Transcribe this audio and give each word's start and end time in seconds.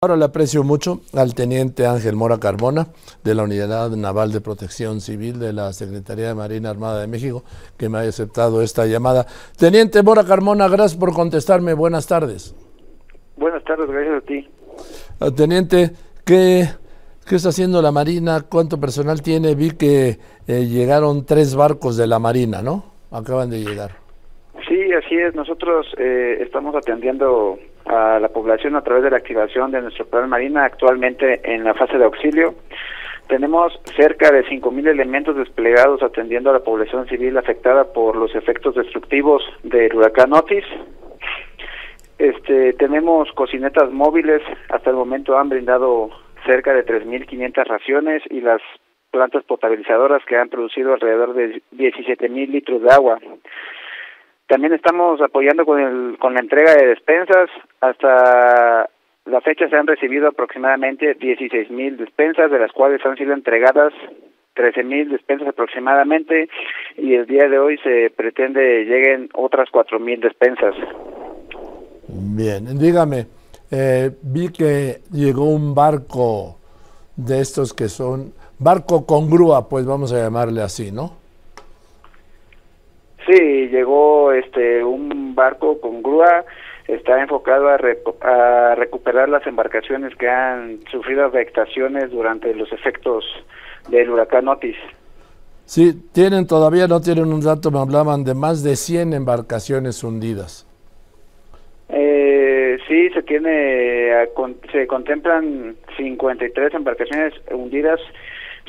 Ahora 0.00 0.16
le 0.16 0.26
aprecio 0.26 0.62
mucho 0.62 1.00
al 1.12 1.34
teniente 1.34 1.84
Ángel 1.84 2.14
Mora 2.14 2.38
Carmona 2.38 2.86
de 3.24 3.34
la 3.34 3.42
Unidad 3.42 3.90
Naval 3.90 4.30
de 4.30 4.40
Protección 4.40 5.00
Civil 5.00 5.40
de 5.40 5.52
la 5.52 5.72
Secretaría 5.72 6.28
de 6.28 6.34
Marina 6.36 6.70
Armada 6.70 7.00
de 7.00 7.08
México 7.08 7.42
que 7.76 7.88
me 7.88 7.98
haya 7.98 8.10
aceptado 8.10 8.62
esta 8.62 8.86
llamada. 8.86 9.26
Teniente 9.56 10.04
Mora 10.04 10.22
Carmona, 10.22 10.68
gracias 10.68 10.96
por 10.96 11.12
contestarme. 11.12 11.74
Buenas 11.74 12.06
tardes. 12.06 12.54
Buenas 13.36 13.64
tardes, 13.64 13.90
gracias 13.90 14.22
a 14.22 14.24
ti. 14.24 14.48
Ah, 15.18 15.32
teniente, 15.32 15.90
¿qué, 16.24 16.68
¿qué 17.26 17.34
está 17.34 17.48
haciendo 17.48 17.82
la 17.82 17.90
Marina? 17.90 18.42
¿Cuánto 18.42 18.78
personal 18.78 19.20
tiene? 19.20 19.56
Vi 19.56 19.72
que 19.72 20.20
eh, 20.46 20.66
llegaron 20.66 21.26
tres 21.26 21.56
barcos 21.56 21.96
de 21.96 22.06
la 22.06 22.20
Marina, 22.20 22.62
¿no? 22.62 22.84
Acaban 23.10 23.50
de 23.50 23.64
llegar. 23.64 23.96
Sí, 24.68 24.92
así 24.92 25.16
es. 25.16 25.34
Nosotros 25.34 25.86
eh, 25.96 26.38
estamos 26.40 26.74
atendiendo 26.76 27.58
a 27.86 28.18
la 28.20 28.28
población 28.28 28.76
a 28.76 28.82
través 28.82 29.02
de 29.02 29.10
la 29.10 29.16
activación 29.16 29.70
de 29.70 29.80
nuestro 29.80 30.06
plan 30.06 30.28
Marina 30.28 30.64
actualmente 30.64 31.40
en 31.42 31.64
la 31.64 31.72
fase 31.72 31.96
de 31.96 32.04
auxilio. 32.04 32.54
Tenemos 33.28 33.72
cerca 33.96 34.30
de 34.30 34.44
5.000 34.44 34.88
elementos 34.88 35.36
desplegados 35.36 36.02
atendiendo 36.02 36.50
a 36.50 36.54
la 36.54 36.60
población 36.60 37.06
civil 37.08 37.36
afectada 37.38 37.92
por 37.92 38.16
los 38.16 38.34
efectos 38.34 38.74
destructivos 38.74 39.42
del 39.62 39.94
huracán 39.94 40.34
Otis. 40.34 40.64
Este, 42.18 42.74
tenemos 42.74 43.30
cocinetas 43.32 43.90
móviles, 43.90 44.42
hasta 44.68 44.90
el 44.90 44.96
momento 44.96 45.38
han 45.38 45.48
brindado 45.48 46.10
cerca 46.44 46.74
de 46.74 46.84
3.500 46.84 47.64
raciones 47.64 48.22
y 48.28 48.40
las 48.40 48.60
plantas 49.10 49.44
potabilizadoras 49.44 50.22
que 50.26 50.36
han 50.36 50.48
producido 50.48 50.92
alrededor 50.92 51.34
de 51.34 51.62
17.000 51.72 52.48
litros 52.48 52.82
de 52.82 52.90
agua. 52.90 53.18
También 54.48 54.72
estamos 54.72 55.20
apoyando 55.20 55.64
con, 55.66 55.78
el, 55.78 56.18
con 56.18 56.34
la 56.34 56.40
entrega 56.40 56.74
de 56.74 56.86
despensas. 56.86 57.50
Hasta 57.80 58.88
la 59.26 59.40
fecha 59.42 59.68
se 59.68 59.76
han 59.76 59.86
recibido 59.86 60.28
aproximadamente 60.28 61.14
16 61.14 61.70
mil 61.70 61.98
despensas, 61.98 62.50
de 62.50 62.58
las 62.58 62.72
cuales 62.72 63.04
han 63.04 63.16
sido 63.16 63.34
entregadas 63.34 63.92
13 64.54 64.82
mil 64.84 65.10
despensas 65.10 65.48
aproximadamente 65.48 66.48
y 66.96 67.14
el 67.14 67.26
día 67.26 67.48
de 67.48 67.58
hoy 67.58 67.78
se 67.78 68.10
pretende 68.10 68.84
lleguen 68.86 69.28
otras 69.34 69.68
4 69.70 70.00
mil 70.00 70.18
despensas. 70.18 70.74
Bien, 72.08 72.78
dígame, 72.78 73.26
eh, 73.70 74.10
vi 74.22 74.48
que 74.50 75.02
llegó 75.12 75.44
un 75.44 75.74
barco 75.74 76.58
de 77.14 77.40
estos 77.40 77.74
que 77.74 77.88
son, 77.88 78.32
barco 78.58 79.04
con 79.04 79.28
grúa, 79.28 79.68
pues 79.68 79.84
vamos 79.84 80.12
a 80.12 80.22
llamarle 80.22 80.62
así, 80.62 80.90
¿no? 80.90 81.17
Sí, 83.28 83.68
llegó 83.68 84.32
este 84.32 84.82
un 84.82 85.34
barco 85.34 85.78
con 85.82 86.02
grúa, 86.02 86.46
está 86.86 87.20
enfocado 87.20 87.68
a, 87.68 87.74
a 87.74 88.74
recuperar 88.74 89.28
las 89.28 89.46
embarcaciones 89.46 90.16
que 90.16 90.30
han 90.30 90.80
sufrido 90.90 91.26
afectaciones 91.26 92.10
durante 92.10 92.54
los 92.54 92.72
efectos 92.72 93.26
del 93.90 94.08
huracán 94.08 94.48
Otis. 94.48 94.76
Sí, 95.66 95.92
tienen 96.12 96.46
todavía 96.46 96.88
no 96.88 97.02
tienen 97.02 97.30
un 97.30 97.42
dato, 97.42 97.70
me 97.70 97.78
hablaban 97.78 98.24
de 98.24 98.34
más 98.34 98.62
de 98.62 98.76
100 98.76 99.12
embarcaciones 99.12 100.02
hundidas. 100.02 100.66
Eh, 101.90 102.78
sí, 102.88 103.10
se 103.10 103.22
tiene, 103.24 104.10
se 104.72 104.86
contemplan 104.86 105.76
53 105.98 106.72
embarcaciones 106.72 107.34
hundidas 107.50 108.00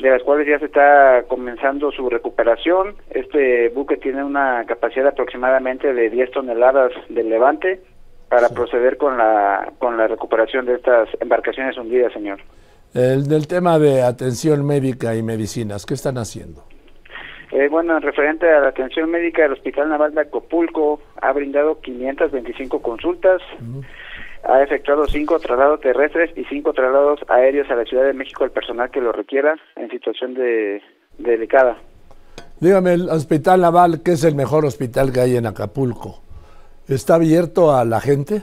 de 0.00 0.10
las 0.10 0.22
cuales 0.22 0.46
ya 0.46 0.58
se 0.58 0.66
está 0.66 1.24
comenzando 1.28 1.90
su 1.92 2.08
recuperación. 2.08 2.94
Este 3.10 3.68
buque 3.70 3.96
tiene 3.96 4.24
una 4.24 4.64
capacidad 4.66 5.08
aproximadamente 5.08 5.92
de 5.92 6.10
10 6.10 6.30
toneladas 6.30 6.92
de 7.08 7.22
levante 7.22 7.80
para 8.28 8.48
proceder 8.48 8.96
con 8.96 9.18
la 9.18 9.72
con 9.78 9.96
la 9.96 10.06
recuperación 10.06 10.66
de 10.66 10.74
estas 10.74 11.08
embarcaciones 11.20 11.76
hundidas, 11.76 12.12
señor. 12.12 12.40
El 12.94 13.28
del 13.28 13.46
tema 13.46 13.78
de 13.78 14.02
atención 14.02 14.66
médica 14.66 15.14
y 15.14 15.22
medicinas, 15.22 15.86
¿qué 15.86 15.94
están 15.94 16.18
haciendo? 16.18 16.64
Eh, 17.52 17.68
bueno, 17.68 17.96
en 17.96 18.02
referente 18.02 18.48
a 18.48 18.60
la 18.60 18.68
atención 18.68 19.10
médica, 19.10 19.44
el 19.44 19.52
Hospital 19.52 19.88
Naval 19.88 20.14
de 20.14 20.20
Acapulco 20.20 21.00
ha 21.20 21.32
brindado 21.32 21.80
525 21.80 22.80
consultas 22.80 23.42
ha 24.44 24.62
efectuado 24.62 25.06
cinco 25.06 25.38
traslados 25.38 25.80
terrestres 25.80 26.30
y 26.36 26.44
cinco 26.44 26.72
traslados 26.72 27.20
aéreos 27.28 27.70
a 27.70 27.76
la 27.76 27.84
Ciudad 27.84 28.04
de 28.04 28.12
México 28.12 28.44
al 28.44 28.50
personal 28.50 28.90
que 28.90 29.00
lo 29.00 29.12
requiera 29.12 29.56
en 29.76 29.90
situación 29.90 30.34
de, 30.34 30.82
delicada. 31.18 31.76
Dígame, 32.60 32.94
el 32.94 33.08
Hospital 33.08 33.60
Naval, 33.60 34.02
que 34.02 34.12
es 34.12 34.24
el 34.24 34.34
mejor 34.34 34.64
hospital 34.64 35.12
que 35.12 35.20
hay 35.20 35.36
en 35.36 35.46
Acapulco, 35.46 36.20
¿está 36.88 37.14
abierto 37.14 37.74
a 37.74 37.84
la 37.84 38.00
gente? 38.00 38.42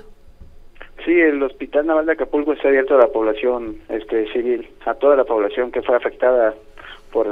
Sí, 1.06 1.13
el 1.19 1.41
Hospital 1.41 1.86
Naval 1.86 2.06
de 2.07 2.13
Acapulco 2.13 2.53
está 2.53 2.68
abierto 2.68 2.96
a 2.96 3.00
la 3.00 3.07
población 3.07 3.78
este, 3.90 4.31
civil, 4.34 4.68
a 4.86 4.96
toda 4.96 5.16
la 5.16 5.24
población 5.24 5.72
que 5.72 5.81
fue 5.81 5.96
afectada 5.96 6.53
por, 7.12 7.28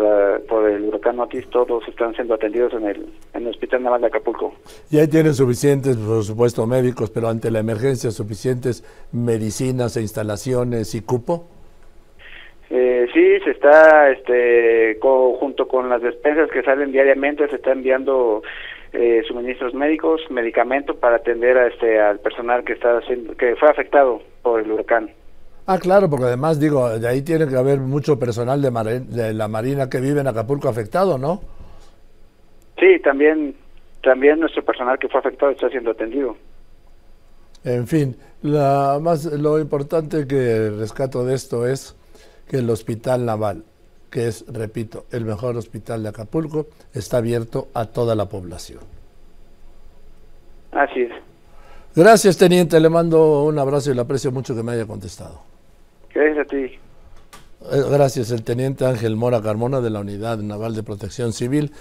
por 0.47 0.69
el 0.69 0.83
huracán 0.83 1.19
Otis, 1.19 1.47
todos 1.49 1.87
están 1.87 2.13
siendo 2.15 2.33
atendidos 2.33 2.73
en 2.73 2.85
el, 2.87 3.05
en 3.33 3.43
el 3.43 3.47
Hospital 3.49 3.83
Naval 3.83 4.01
de 4.01 4.07
Acapulco. 4.07 4.53
Y 4.89 4.99
ahí 4.99 5.07
tienen 5.07 5.33
suficientes, 5.33 5.97
por 5.97 6.23
supuesto, 6.23 6.65
médicos, 6.65 7.11
pero 7.11 7.27
ante 7.27 7.51
la 7.51 7.59
emergencia, 7.59 8.11
suficientes 8.11 8.83
medicinas 9.11 9.97
e 9.97 10.01
instalaciones 10.01 10.95
y 10.95 11.01
cupo. 11.01 11.47
Eh, 12.69 13.07
sí, 13.13 13.39
se 13.43 13.51
está, 13.51 14.09
este, 14.11 14.97
junto 15.01 15.67
con 15.67 15.89
las 15.89 16.01
despensas 16.01 16.49
que 16.49 16.63
salen 16.63 16.91
diariamente, 16.91 17.47
se 17.47 17.57
está 17.57 17.71
enviando 17.71 18.41
eh, 18.93 19.23
suministros 19.27 19.73
médicos, 19.73 20.21
medicamentos 20.29 20.95
para 20.97 21.17
atender 21.17 21.57
a 21.57 21.67
este 21.67 21.99
al 21.99 22.19
personal 22.19 22.63
que 22.63 22.73
está 22.73 23.01
que 23.37 23.55
fue 23.57 23.69
afectado 23.69 24.21
por 24.41 24.61
el 24.61 24.71
huracán. 24.71 25.11
Ah, 25.67 25.79
claro, 25.79 26.09
porque 26.09 26.25
además 26.25 26.59
digo, 26.59 26.99
de 26.99 27.07
ahí 27.07 27.23
tiene 27.23 27.47
que 27.47 27.55
haber 27.55 27.79
mucho 27.79 28.19
personal 28.19 28.61
de, 28.61 28.99
de 28.99 29.33
la 29.33 29.47
Marina 29.47 29.89
que 29.89 29.99
vive 29.99 30.21
en 30.21 30.27
Acapulco 30.27 30.69
afectado, 30.69 31.17
¿no? 31.17 31.41
Sí, 32.79 32.99
también, 33.03 33.55
también 34.03 34.39
nuestro 34.39 34.63
personal 34.63 34.99
que 34.99 35.07
fue 35.07 35.19
afectado 35.19 35.51
está 35.51 35.69
siendo 35.69 35.91
atendido. 35.91 36.35
En 37.63 37.87
fin, 37.87 38.15
la 38.43 38.99
más, 39.01 39.25
lo 39.25 39.59
importante 39.59 40.27
que 40.27 40.69
rescato 40.69 41.25
de 41.25 41.33
esto 41.33 41.65
es 41.65 41.95
que 42.47 42.57
el 42.57 42.69
Hospital 42.69 43.25
Naval, 43.25 43.63
que 44.11 44.27
es, 44.27 44.45
repito, 44.47 45.05
el 45.11 45.25
mejor 45.25 45.57
hospital 45.57 46.03
de 46.03 46.09
Acapulco, 46.09 46.67
está 46.93 47.17
abierto 47.17 47.69
a 47.73 47.85
toda 47.85 48.13
la 48.13 48.29
población. 48.29 48.81
Así 50.71 51.01
es. 51.01 51.11
Gracias, 51.95 52.37
teniente. 52.37 52.79
Le 52.79 52.89
mando 52.89 53.45
un 53.45 53.57
abrazo 53.57 53.91
y 53.91 53.95
le 53.95 54.01
aprecio 54.01 54.31
mucho 54.31 54.55
que 54.55 54.61
me 54.61 54.73
haya 54.73 54.85
contestado. 54.85 55.54
Eh, 57.71 57.81
gracias, 57.89 58.31
el 58.31 58.43
teniente 58.43 58.85
Ángel 58.85 59.15
Mora 59.15 59.41
Carmona 59.41 59.81
de 59.81 59.89
la 59.89 59.99
Unidad 59.99 60.37
Naval 60.37 60.75
de 60.75 60.83
Protección 60.83 61.33
Civil. 61.33 61.71